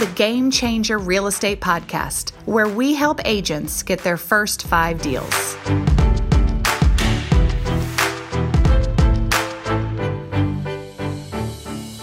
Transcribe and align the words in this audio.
the 0.00 0.06
Game 0.14 0.50
Changer 0.50 0.96
Real 0.96 1.26
Estate 1.26 1.60
Podcast, 1.60 2.30
where 2.46 2.66
we 2.66 2.94
help 2.94 3.20
agents 3.26 3.82
get 3.82 3.98
their 3.98 4.16
first 4.16 4.66
five 4.66 5.02
deals. 5.02 5.54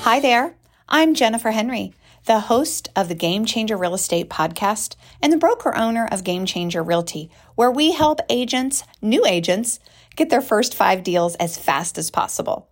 Hi 0.04 0.20
there, 0.20 0.54
I'm 0.88 1.16
Jennifer 1.16 1.50
Henry, 1.50 1.96
the 2.26 2.42
host 2.42 2.88
of 2.96 3.08
the 3.08 3.16
Game 3.16 3.46
Changer 3.46 3.76
Real 3.76 3.96
Estate 3.96 4.30
Podcast 4.30 4.96
and 5.20 5.34
the 5.34 5.38
broker 5.38 5.76
owner 5.76 6.08
of 6.12 6.24
Game 6.24 6.46
Changer 6.46 6.84
Realty, 6.84 7.32
where 7.56 7.72
we 7.72 7.94
help 7.94 8.20
agents, 8.30 8.84
new 9.02 9.26
agents, 9.26 9.80
get 10.16 10.30
their 10.30 10.42
first 10.42 10.76
five 10.76 11.02
deals 11.02 11.34
as 11.38 11.58
fast 11.58 11.98
as 11.98 12.12
possible. 12.12 12.70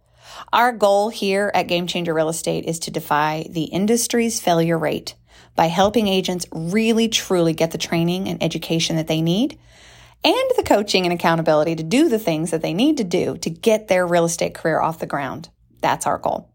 Our 0.54 0.72
goal 0.72 1.10
here 1.10 1.52
at 1.54 1.68
Game 1.68 1.88
Changer 1.88 2.14
Real 2.14 2.30
Estate 2.30 2.66
is 2.66 2.80
to 2.80 2.92
defy 2.92 3.46
the 3.50 3.64
industry's 3.64 4.40
failure 4.40 4.78
rate 4.78 5.16
by 5.56 5.68
helping 5.68 6.08
agents 6.08 6.46
really 6.52 7.08
truly 7.08 7.54
get 7.54 7.72
the 7.72 7.78
training 7.78 8.28
and 8.28 8.42
education 8.44 8.96
that 8.98 9.08
they 9.08 9.22
need 9.22 9.58
and 10.24 10.52
the 10.58 10.64
coaching 10.64 11.06
and 11.06 11.14
accountability 11.14 11.76
to 11.76 11.84
do 11.84 12.10
the 12.10 12.20
things 12.20 12.52
that 12.52 12.62
they 12.62 12.74
need 12.74 12.98
to 12.98 13.04
do 13.04 13.38
to 13.38 13.50
get 13.50 13.88
their 13.88 14.08
real 14.08 14.26
estate 14.26 14.56
career 14.56 14.80
off 14.80 15.00
the 15.00 15.06
ground. 15.06 15.50
That's 15.82 16.08
our 16.08 16.18
goal. 16.18 16.50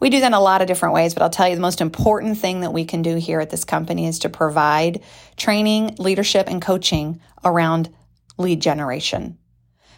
We 0.00 0.10
do 0.10 0.20
that 0.20 0.26
in 0.26 0.34
a 0.34 0.40
lot 0.40 0.60
of 0.60 0.68
different 0.68 0.94
ways, 0.94 1.14
but 1.14 1.22
I'll 1.22 1.30
tell 1.30 1.48
you 1.48 1.54
the 1.54 1.60
most 1.60 1.80
important 1.80 2.38
thing 2.38 2.60
that 2.60 2.72
we 2.72 2.84
can 2.84 3.02
do 3.02 3.16
here 3.16 3.40
at 3.40 3.50
this 3.50 3.64
company 3.64 4.06
is 4.06 4.18
to 4.20 4.28
provide 4.28 5.02
training, 5.36 5.96
leadership, 5.98 6.48
and 6.48 6.60
coaching 6.60 7.20
around 7.44 7.88
lead 8.36 8.60
generation. 8.60 9.38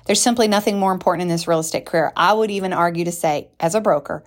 There's 0.09 0.23
simply 0.23 0.49
nothing 0.49 0.79
more 0.79 0.93
important 0.93 1.21
in 1.21 1.29
this 1.29 1.47
real 1.47 1.59
estate 1.59 1.85
career. 1.85 2.15
I 2.17 2.33
would 2.33 2.51
even 2.51 2.73
argue 2.73 3.05
to 3.05 3.13
say, 3.13 3.51
as 3.61 3.75
a 3.75 3.81
broker, 3.81 4.25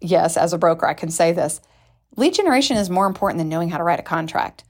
yes, 0.00 0.36
as 0.36 0.52
a 0.52 0.58
broker, 0.58 0.86
I 0.86 0.94
can 0.94 1.08
say 1.08 1.30
this 1.30 1.60
lead 2.16 2.34
generation 2.34 2.76
is 2.76 2.90
more 2.90 3.06
important 3.06 3.38
than 3.38 3.48
knowing 3.48 3.68
how 3.68 3.78
to 3.78 3.84
write 3.84 4.00
a 4.00 4.02
contract. 4.02 4.64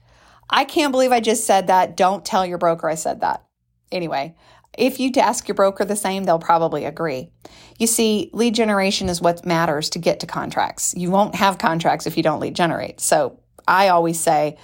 I 0.51 0.65
can't 0.65 0.91
believe 0.91 1.11
I 1.11 1.19
just 1.19 1.47
said 1.47 1.65
that. 1.65 1.97
Don't 1.97 2.23
tell 2.23 2.45
your 2.45 2.59
broker 2.59 2.87
I 2.87 2.93
said 2.93 3.21
that. 3.21 3.43
Anyway, 3.91 4.35
if 4.77 4.99
you 4.99 5.11
ask 5.17 5.47
your 5.47 5.55
broker 5.55 5.83
the 5.83 5.95
same, 5.95 6.25
they'll 6.25 6.37
probably 6.37 6.85
agree. 6.85 7.31
You 7.79 7.87
see, 7.87 8.29
lead 8.31 8.53
generation 8.53 9.09
is 9.09 9.19
what 9.19 9.43
matters 9.43 9.89
to 9.89 9.99
get 9.99 10.19
to 10.19 10.27
contracts. 10.27 10.93
You 10.95 11.09
won't 11.09 11.33
have 11.33 11.57
contracts 11.57 12.05
if 12.05 12.17
you 12.17 12.21
don't 12.21 12.39
lead 12.39 12.55
generate. 12.55 13.01
So 13.01 13.39
I 13.67 13.87
always 13.87 14.19
say, 14.19 14.59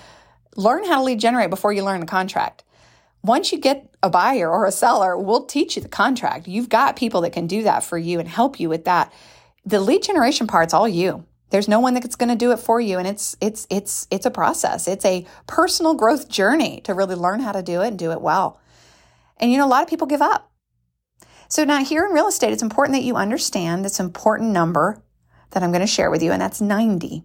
learn 0.55 0.85
how 0.85 0.99
to 0.99 1.03
lead 1.03 1.19
generate 1.19 1.49
before 1.49 1.73
you 1.73 1.83
learn 1.83 2.01
the 2.01 2.05
contract 2.05 2.63
once 3.23 3.51
you 3.51 3.59
get 3.59 3.93
a 4.03 4.09
buyer 4.09 4.49
or 4.49 4.65
a 4.65 4.71
seller, 4.71 5.17
we'll 5.17 5.45
teach 5.45 5.75
you 5.75 5.81
the 5.81 5.89
contract. 5.89 6.47
You've 6.47 6.69
got 6.69 6.95
people 6.95 7.21
that 7.21 7.33
can 7.33 7.47
do 7.47 7.63
that 7.63 7.83
for 7.83 7.97
you 7.97 8.19
and 8.19 8.27
help 8.27 8.59
you 8.59 8.69
with 8.69 8.85
that. 8.85 9.11
The 9.65 9.79
lead 9.79 10.03
generation 10.03 10.47
part's 10.47 10.73
all 10.73 10.87
you. 10.87 11.25
There's 11.49 11.67
no 11.67 11.79
one 11.79 11.93
that's 11.93 12.15
going 12.15 12.29
to 12.29 12.35
do 12.35 12.51
it 12.51 12.59
for 12.59 12.81
you 12.81 12.97
and 12.97 13.07
it's 13.07 13.37
it's 13.39 13.67
it's 13.69 14.07
it's 14.11 14.25
a 14.25 14.31
process. 14.31 14.87
It's 14.87 15.05
a 15.05 15.25
personal 15.45 15.93
growth 15.93 16.27
journey 16.27 16.81
to 16.81 16.93
really 16.93 17.15
learn 17.15 17.39
how 17.39 17.53
to 17.53 17.63
do 17.63 17.81
it 17.81 17.87
and 17.87 17.99
do 17.99 18.11
it 18.11 18.21
well. 18.21 18.59
And 19.37 19.51
you 19.51 19.57
know 19.57 19.65
a 19.65 19.69
lot 19.69 19.83
of 19.83 19.89
people 19.89 20.07
give 20.07 20.21
up. 20.21 20.51
So 21.47 21.63
now 21.63 21.83
here 21.83 22.05
in 22.05 22.11
real 22.11 22.27
estate 22.27 22.51
it's 22.51 22.63
important 22.63 22.97
that 22.97 23.05
you 23.05 23.15
understand 23.15 23.85
this 23.85 23.99
important 23.99 24.51
number 24.51 25.01
that 25.51 25.63
I'm 25.63 25.71
going 25.71 25.81
to 25.81 25.87
share 25.87 26.11
with 26.11 26.21
you 26.21 26.33
and 26.33 26.41
that's 26.41 26.59
90. 26.59 27.23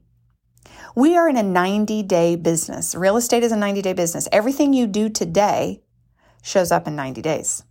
We 0.95 1.17
are 1.17 1.29
in 1.29 1.37
a 1.37 1.43
90 1.43 2.03
day 2.03 2.37
business. 2.37 2.95
Real 2.95 3.17
estate 3.17 3.43
is 3.43 3.53
a 3.53 3.57
90 3.57 3.83
day 3.83 3.93
business. 3.93 4.29
Everything 4.31 4.73
you 4.73 4.87
do 4.87 5.09
today 5.09 5.83
shows 6.43 6.71
up 6.71 6.87
in 6.87 6.97
90 6.97 7.23
days. 7.23 7.65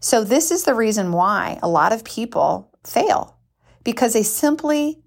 So, 0.00 0.24
this 0.24 0.50
is 0.50 0.64
the 0.64 0.74
reason 0.74 1.12
why 1.12 1.58
a 1.62 1.68
lot 1.68 1.92
of 1.92 2.04
people 2.04 2.70
fail 2.84 3.38
because 3.84 4.12
they 4.12 4.22
simply 4.22 4.98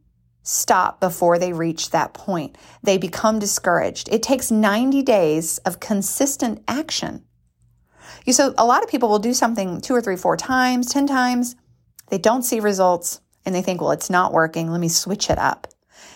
stop 0.42 1.00
before 1.00 1.38
they 1.38 1.54
reach 1.54 1.90
that 1.90 2.14
point. 2.14 2.58
They 2.82 2.98
become 2.98 3.39
discouraged. 3.39 4.10
It 4.10 4.23
takes 4.23 4.52
90 4.52 5.04
days 5.04 5.58
of 5.60 5.80
consistent 5.80 6.64
action. 6.67 7.26
You 8.26 8.34
so 8.34 8.54
a 8.58 8.66
lot 8.66 8.84
of 8.84 8.89
people 8.89 9.10
will 9.10 9.20
do 9.20 9.34
something 9.34 9.82
two 9.82 9.94
or 9.94 10.02
three, 10.02 10.16
four 10.16 10.38
times, 10.38 10.88
10 10.92 11.08
times. 11.08 11.55
They 12.10 12.17
don't 12.17 12.44
see 12.44 12.60
results 12.60 13.22
and 13.45 13.54
they 13.54 13.61
think, 13.61 13.82
well, 13.82 13.92
it's 13.92 14.10
not 14.10 14.34
working. 14.34 14.72
Let 14.72 14.82
me 14.82 14.89
switch 14.89 15.30
it 15.30 15.38
up. 15.38 15.67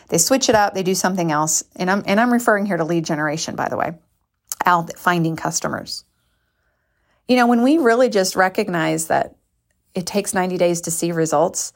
They 0.10 0.18
switch 0.18 0.50
it 0.50 0.56
up, 0.56 0.74
they 0.74 0.84
do 0.84 0.96
something 0.96 1.32
else. 1.32 1.64
And 1.76 1.90
I'm, 1.90 2.04
and 2.06 2.20
I'm 2.20 2.34
referring 2.34 2.66
here 2.66 2.78
to 2.78 2.84
lead 2.84 3.06
generation, 3.06 3.56
by 3.56 3.70
the 3.70 3.78
way, 3.78 3.94
out 4.66 4.98
finding 4.98 5.36
customers. 5.36 6.04
You 7.28 7.36
know, 7.36 7.48
when 7.48 7.62
we 7.62 7.78
really 7.78 8.10
just 8.10 8.36
recognize 8.36 9.08
that 9.08 9.36
it 9.94 10.06
takes 10.06 10.34
90 10.34 10.58
days 10.58 10.82
to 10.82 10.92
see 10.92 11.12
results, 11.12 11.74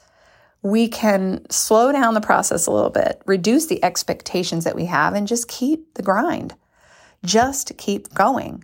we 0.64 0.88
can 0.88 1.46
slow 1.50 1.92
down 1.92 2.14
the 2.14 2.22
process 2.22 2.66
a 2.66 2.72
little 2.72 2.90
bit, 2.90 3.22
reduce 3.26 3.68
the 3.68 3.84
expectations 3.84 4.64
that 4.64 4.76
we 4.76 4.86
have, 4.86 5.14
and 5.14 5.28
just 5.28 5.48
keep 5.48 5.94
the 5.94 6.02
grind. 6.02 6.56
Just 7.24 7.78
keep 7.78 8.14
going. 8.14 8.64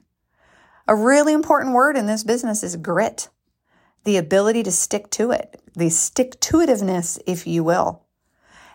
A 0.88 0.96
really 0.96 1.34
important 1.34 1.75
word 1.75 1.96
in 1.96 2.07
this 2.07 2.24
business 2.24 2.63
is 2.63 2.75
grit, 2.75 3.30
the 4.06 4.18
ability 4.18 4.63
to 4.63 4.72
stick 4.72 5.09
to 5.12 5.31
it, 5.31 5.62
the 5.75 5.90
stick 5.90 6.40
to 6.40 6.57
itiveness, 6.57 7.19
if 7.28 7.46
you 7.46 7.63
will. 7.63 8.03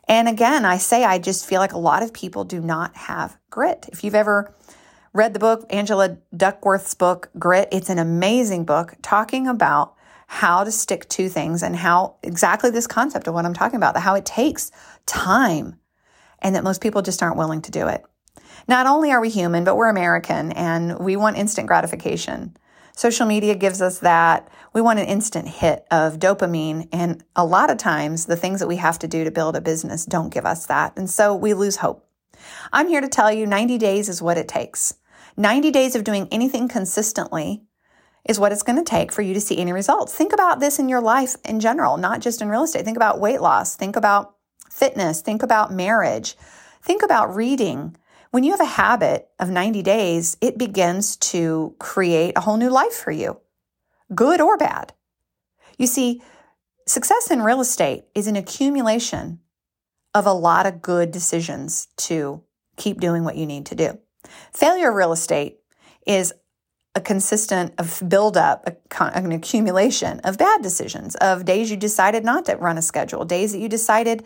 And 0.07 0.29
again, 0.29 0.65
I 0.65 0.79
say 0.79 1.05
I 1.05 1.19
just 1.19 1.47
feel 1.47 1.61
like 1.61 1.73
a 1.73 1.79
lot 1.79 2.03
of 2.03 2.13
people 2.13 2.45
do 2.45 2.61
not 2.61 2.97
have 2.97 3.39
grit. 3.51 3.89
If 3.91 4.05
you've 4.05 4.15
ever 4.15 4.55
read 5.13 5.33
the 5.33 5.39
book, 5.39 5.65
Angela 5.71 6.19
Duckworth's 6.37 6.95
book, 6.95 7.31
Grit, 7.39 7.69
it's 7.73 7.89
an 7.89 7.99
amazing 7.99 8.65
book 8.65 8.95
talking 9.01 9.47
about 9.47 9.95
how 10.27 10.65
to 10.65 10.73
stick 10.73 11.09
to 11.11 11.29
things 11.29 11.63
and 11.63 11.77
how 11.77 12.17
exactly 12.23 12.71
this 12.71 12.87
concept 12.87 13.29
of 13.29 13.35
what 13.35 13.47
I'm 13.47 13.55
talking 13.55 13.77
about, 13.77 13.97
how 13.97 14.15
it 14.15 14.27
takes 14.27 14.71
time 15.07 15.79
and 16.41 16.55
that 16.55 16.65
most 16.65 16.81
people 16.81 17.03
just 17.03 17.23
aren't 17.23 17.37
willing 17.37 17.63
to 17.63 17.71
do 17.71 17.87
it. 17.87 18.05
Not 18.67 18.87
only 18.87 19.13
are 19.13 19.21
we 19.21 19.31
human, 19.31 19.65
but 19.65 19.77
we're 19.77 19.89
American 19.89 20.53
and 20.53 20.99
we 20.99 21.17
want 21.17 21.37
instant 21.39 21.69
gratification. 21.69 22.57
Social 22.97 23.27
media 23.27 23.55
gives 23.55 23.82
us 23.82 23.99
that. 24.00 24.49
We 24.72 24.81
want 24.81 25.00
an 25.00 25.06
instant 25.06 25.49
hit 25.49 25.84
of 25.91 26.19
dopamine. 26.19 26.88
And 26.93 27.25
a 27.34 27.44
lot 27.44 27.71
of 27.71 27.77
times, 27.77 28.27
the 28.27 28.37
things 28.37 28.60
that 28.60 28.69
we 28.69 28.77
have 28.77 28.99
to 29.00 29.09
do 29.09 29.25
to 29.25 29.31
build 29.31 29.56
a 29.56 29.60
business 29.60 30.06
don't 30.06 30.32
give 30.32 30.47
us 30.47 30.66
that. 30.66 30.97
And 30.97 31.10
so 31.10 31.34
we 31.34 31.55
lose 31.55 31.77
hope. 31.77 32.06
I'm 32.72 32.88
here 32.88 33.00
to 33.00 33.09
tell 33.09 33.32
you 33.32 33.47
90 33.47 33.78
days 33.78 34.09
is 34.09 34.22
what 34.22 34.38
it 34.38 34.49
takes. 34.49 34.94
90 35.37 35.71
days 35.71 35.97
of 35.97 36.05
doing 36.05 36.28
anything 36.31 36.69
consistently 36.69 37.65
is 38.28 38.38
what 38.38 38.53
it's 38.53 38.62
going 38.62 38.78
to 38.78 38.84
take 38.84 39.12
for 39.12 39.22
you 39.22 39.34
to 39.34 39.41
see 39.41 39.59
any 39.59 39.72
results. 39.72 40.15
Think 40.15 40.32
about 40.32 40.61
this 40.61 40.78
in 40.78 40.88
your 40.88 41.00
life 41.00 41.37
in 41.44 41.61
general, 41.61 41.97
not 41.97 42.21
just 42.21 42.41
in 42.41 42.49
real 42.49 42.62
estate. 42.62 42.84
Think 42.84 42.97
about 42.97 43.21
weight 43.21 43.41
loss. 43.41 43.76
Think 43.76 43.97
about 43.97 44.37
fitness. 44.71 45.21
Think 45.21 45.43
about 45.43 45.72
marriage. 45.72 46.37
Think 46.82 47.03
about 47.03 47.34
reading. 47.34 47.97
When 48.34 48.43
you 48.43 48.50
have 48.50 48.61
a 48.61 48.65
habit 48.65 49.28
of 49.39 49.49
90 49.49 49.81
days, 49.83 50.37
it 50.41 50.59
begins 50.59 51.15
to 51.19 51.77
create 51.78 52.33
a 52.34 52.41
whole 52.41 52.56
new 52.56 52.69
life 52.69 52.93
for 52.93 53.12
you, 53.12 53.39
good 54.12 54.41
or 54.41 54.56
bad. 54.56 54.93
You 55.78 55.87
see, 55.87 56.21
success 56.84 57.31
in 57.31 57.43
real 57.43 57.61
estate 57.61 58.06
is 58.12 58.27
an 58.27 58.34
accumulation 58.34 59.39
of 60.15 60.27
a 60.27 60.33
lot 60.33 60.67
of 60.67 60.83
good 60.83 61.12
decisions 61.12 61.87
to 61.99 62.43
keep 62.77 62.99
doing 62.99 63.23
what 63.23 63.37
you 63.37 63.47
need 63.47 63.67
to 63.67 63.77
do. 63.77 64.00
Failure 64.53 64.89
of 64.89 64.97
real 64.97 65.12
estate 65.12 65.59
is 66.05 66.34
a 66.97 67.00
consistent 67.00 67.73
of 67.78 68.03
buildup, 68.09 68.67
an 68.99 69.31
accumulation 69.31 70.19
of 70.25 70.39
bad 70.39 70.61
decisions, 70.61 71.15
of 71.21 71.44
days 71.44 71.71
you 71.71 71.77
decided 71.77 72.25
not 72.25 72.47
to 72.47 72.56
run 72.56 72.78
a 72.78 72.83
schedule, 72.83 73.25
days 73.25 73.53
that 73.53 73.61
you 73.61 73.69
decided 73.69 74.25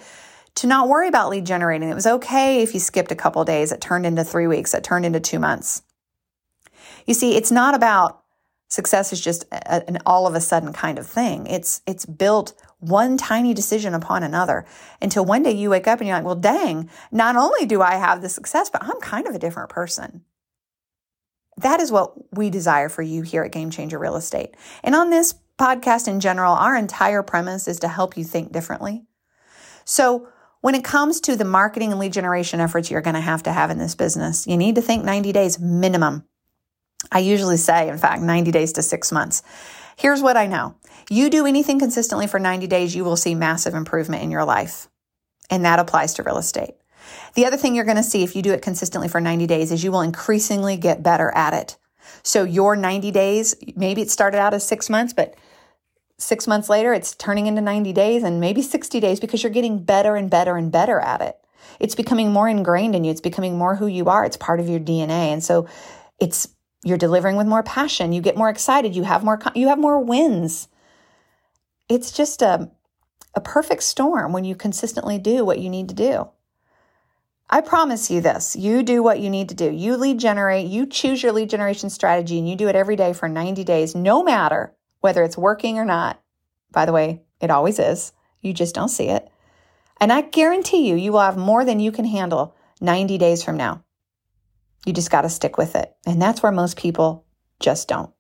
to 0.58 0.66
not 0.66 0.88
worry 0.88 1.06
about 1.06 1.30
lead 1.30 1.46
generating. 1.46 1.88
It 1.88 1.94
was 1.94 2.06
okay 2.06 2.62
if 2.62 2.74
you 2.74 2.80
skipped 2.80 3.12
a 3.12 3.16
couple 3.16 3.44
days, 3.44 3.70
it 3.70 3.80
turned 3.80 4.04
into 4.04 4.24
three 4.24 4.48
weeks, 4.48 4.74
it 4.74 4.82
turned 4.82 5.06
into 5.06 5.20
two 5.20 5.38
months. 5.38 5.82
You 7.06 7.14
see, 7.14 7.36
it's 7.36 7.52
not 7.52 7.76
about 7.76 8.24
success 8.66 9.12
is 9.12 9.20
just 9.20 9.44
a, 9.52 9.88
an 9.88 9.98
all 10.04 10.26
of 10.26 10.34
a 10.34 10.40
sudden 10.40 10.72
kind 10.72 10.98
of 10.98 11.06
thing. 11.06 11.46
It's 11.46 11.80
it's 11.86 12.04
built 12.04 12.54
one 12.80 13.16
tiny 13.16 13.54
decision 13.54 13.94
upon 13.94 14.24
another 14.24 14.66
until 15.00 15.24
one 15.24 15.44
day 15.44 15.52
you 15.52 15.70
wake 15.70 15.86
up 15.86 16.00
and 16.00 16.08
you're 16.08 16.16
like, 16.16 16.26
well, 16.26 16.34
dang, 16.34 16.90
not 17.12 17.36
only 17.36 17.64
do 17.64 17.80
I 17.80 17.94
have 17.94 18.20
the 18.20 18.28
success, 18.28 18.68
but 18.68 18.82
I'm 18.82 19.00
kind 19.00 19.28
of 19.28 19.36
a 19.36 19.38
different 19.38 19.70
person. 19.70 20.24
That 21.56 21.78
is 21.78 21.92
what 21.92 22.14
we 22.36 22.50
desire 22.50 22.88
for 22.88 23.02
you 23.02 23.22
here 23.22 23.44
at 23.44 23.52
Game 23.52 23.70
Changer 23.70 23.98
Real 23.98 24.16
Estate. 24.16 24.56
And 24.82 24.96
on 24.96 25.10
this 25.10 25.36
podcast 25.56 26.08
in 26.08 26.18
general, 26.18 26.54
our 26.54 26.74
entire 26.74 27.22
premise 27.22 27.68
is 27.68 27.78
to 27.80 27.88
help 27.88 28.16
you 28.16 28.24
think 28.24 28.50
differently. 28.50 29.04
So 29.84 30.28
when 30.60 30.74
it 30.74 30.84
comes 30.84 31.20
to 31.20 31.36
the 31.36 31.44
marketing 31.44 31.92
and 31.92 32.00
lead 32.00 32.12
generation 32.12 32.60
efforts 32.60 32.90
you're 32.90 33.00
going 33.00 33.14
to 33.14 33.20
have 33.20 33.42
to 33.44 33.52
have 33.52 33.70
in 33.70 33.78
this 33.78 33.94
business, 33.94 34.46
you 34.46 34.56
need 34.56 34.74
to 34.74 34.82
think 34.82 35.04
90 35.04 35.32
days 35.32 35.58
minimum. 35.58 36.24
I 37.12 37.20
usually 37.20 37.56
say, 37.56 37.88
in 37.88 37.98
fact, 37.98 38.22
90 38.22 38.50
days 38.50 38.72
to 38.74 38.82
six 38.82 39.12
months. 39.12 39.42
Here's 39.96 40.22
what 40.22 40.36
I 40.36 40.46
know 40.46 40.76
you 41.10 41.30
do 41.30 41.46
anything 41.46 41.78
consistently 41.78 42.26
for 42.26 42.38
90 42.38 42.66
days, 42.66 42.94
you 42.94 43.04
will 43.04 43.16
see 43.16 43.34
massive 43.34 43.74
improvement 43.74 44.22
in 44.22 44.30
your 44.30 44.44
life. 44.44 44.88
And 45.50 45.64
that 45.64 45.78
applies 45.78 46.14
to 46.14 46.22
real 46.22 46.38
estate. 46.38 46.74
The 47.34 47.46
other 47.46 47.56
thing 47.56 47.74
you're 47.74 47.84
going 47.84 47.96
to 47.96 48.02
see 48.02 48.22
if 48.22 48.36
you 48.36 48.42
do 48.42 48.52
it 48.52 48.62
consistently 48.62 49.08
for 49.08 49.20
90 49.20 49.46
days 49.46 49.72
is 49.72 49.82
you 49.82 49.92
will 49.92 50.02
increasingly 50.02 50.76
get 50.76 51.02
better 51.02 51.32
at 51.34 51.54
it. 51.54 51.76
So 52.22 52.44
your 52.44 52.76
90 52.76 53.10
days, 53.10 53.54
maybe 53.76 54.02
it 54.02 54.10
started 54.10 54.38
out 54.38 54.54
as 54.54 54.66
six 54.66 54.90
months, 54.90 55.12
but 55.12 55.34
six 56.18 56.46
months 56.46 56.68
later, 56.68 56.92
it's 56.92 57.14
turning 57.14 57.46
into 57.46 57.60
90 57.60 57.92
days 57.92 58.22
and 58.22 58.40
maybe 58.40 58.60
60 58.60 59.00
days 59.00 59.20
because 59.20 59.42
you're 59.42 59.52
getting 59.52 59.82
better 59.82 60.16
and 60.16 60.30
better 60.30 60.56
and 60.56 60.70
better 60.70 61.00
at 61.00 61.20
it. 61.20 61.38
It's 61.80 61.94
becoming 61.94 62.32
more 62.32 62.48
ingrained 62.48 62.94
in 62.94 63.04
you. 63.04 63.10
It's 63.10 63.20
becoming 63.20 63.56
more 63.56 63.76
who 63.76 63.86
you 63.86 64.06
are. 64.06 64.24
It's 64.24 64.36
part 64.36 64.60
of 64.60 64.68
your 64.68 64.80
DNA. 64.80 65.32
And 65.32 65.42
so 65.42 65.68
it's, 66.18 66.48
you're 66.84 66.98
delivering 66.98 67.36
with 67.36 67.46
more 67.46 67.62
passion. 67.62 68.12
You 68.12 68.20
get 68.20 68.36
more 68.36 68.48
excited. 68.48 68.96
You 68.96 69.04
have 69.04 69.24
more, 69.24 69.40
you 69.54 69.68
have 69.68 69.78
more 69.78 70.00
wins. 70.00 70.68
It's 71.88 72.10
just 72.10 72.42
a, 72.42 72.70
a 73.34 73.40
perfect 73.40 73.82
storm 73.82 74.32
when 74.32 74.44
you 74.44 74.56
consistently 74.56 75.18
do 75.18 75.44
what 75.44 75.60
you 75.60 75.70
need 75.70 75.88
to 75.88 75.94
do. 75.94 76.28
I 77.50 77.62
promise 77.62 78.10
you 78.10 78.20
this 78.20 78.54
you 78.56 78.82
do 78.82 79.02
what 79.02 79.20
you 79.20 79.30
need 79.30 79.48
to 79.48 79.54
do. 79.54 79.70
You 79.70 79.96
lead 79.96 80.18
generate, 80.18 80.66
you 80.66 80.84
choose 80.84 81.22
your 81.22 81.32
lead 81.32 81.48
generation 81.48 81.88
strategy, 81.88 82.38
and 82.38 82.48
you 82.48 82.56
do 82.56 82.68
it 82.68 82.76
every 82.76 82.94
day 82.94 83.14
for 83.14 83.26
90 83.26 83.64
days, 83.64 83.94
no 83.94 84.22
matter 84.22 84.74
whether 85.00 85.22
it's 85.22 85.38
working 85.38 85.78
or 85.78 85.84
not. 85.84 86.20
By 86.70 86.86
the 86.86 86.92
way, 86.92 87.22
it 87.40 87.50
always 87.50 87.78
is. 87.78 88.12
You 88.40 88.52
just 88.52 88.74
don't 88.74 88.88
see 88.88 89.08
it. 89.08 89.28
And 90.00 90.12
I 90.12 90.22
guarantee 90.22 90.88
you, 90.88 90.94
you 90.94 91.12
will 91.12 91.20
have 91.20 91.36
more 91.36 91.64
than 91.64 91.80
you 91.80 91.90
can 91.90 92.04
handle 92.04 92.54
90 92.80 93.18
days 93.18 93.42
from 93.42 93.56
now. 93.56 93.84
You 94.86 94.92
just 94.92 95.10
got 95.10 95.22
to 95.22 95.28
stick 95.28 95.58
with 95.58 95.74
it. 95.74 95.92
And 96.06 96.22
that's 96.22 96.42
where 96.42 96.52
most 96.52 96.76
people 96.76 97.26
just 97.60 97.88
don't. 97.88 98.10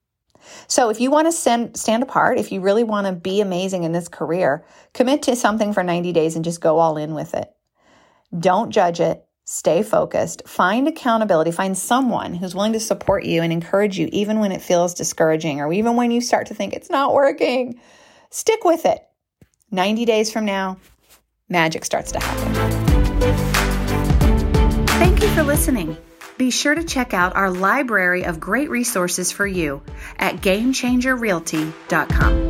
So 0.66 0.90
if 0.90 1.00
you 1.00 1.10
want 1.10 1.26
to 1.26 1.32
send, 1.32 1.76
stand 1.76 2.02
apart, 2.02 2.38
if 2.38 2.52
you 2.52 2.60
really 2.60 2.84
want 2.84 3.06
to 3.06 3.12
be 3.12 3.40
amazing 3.40 3.84
in 3.84 3.92
this 3.92 4.08
career, 4.08 4.64
commit 4.92 5.22
to 5.22 5.36
something 5.36 5.72
for 5.72 5.82
90 5.82 6.12
days 6.12 6.36
and 6.36 6.44
just 6.44 6.60
go 6.60 6.78
all 6.78 6.96
in 6.96 7.14
with 7.14 7.34
it. 7.34 7.50
Don't 8.36 8.70
judge 8.70 9.00
it. 9.00 9.24
Stay 9.50 9.82
focused. 9.82 10.46
Find 10.46 10.86
accountability. 10.88 11.52
Find 11.52 11.74
someone 11.74 12.34
who's 12.34 12.54
willing 12.54 12.74
to 12.74 12.80
support 12.80 13.24
you 13.24 13.40
and 13.40 13.50
encourage 13.50 13.98
you, 13.98 14.06
even 14.12 14.40
when 14.40 14.52
it 14.52 14.60
feels 14.60 14.92
discouraging 14.92 15.62
or 15.62 15.72
even 15.72 15.96
when 15.96 16.10
you 16.10 16.20
start 16.20 16.48
to 16.48 16.54
think 16.54 16.74
it's 16.74 16.90
not 16.90 17.14
working. 17.14 17.80
Stick 18.28 18.64
with 18.64 18.84
it. 18.84 18.98
90 19.70 20.04
days 20.04 20.30
from 20.30 20.44
now, 20.44 20.76
magic 21.48 21.86
starts 21.86 22.12
to 22.12 22.20
happen. 22.20 22.52
Thank 24.86 25.22
you 25.22 25.30
for 25.30 25.44
listening. 25.44 25.96
Be 26.36 26.50
sure 26.50 26.74
to 26.74 26.84
check 26.84 27.14
out 27.14 27.34
our 27.34 27.50
library 27.50 28.26
of 28.26 28.38
great 28.38 28.68
resources 28.68 29.32
for 29.32 29.46
you 29.46 29.80
at 30.18 30.42
GameChangerRealty.com. 30.42 32.47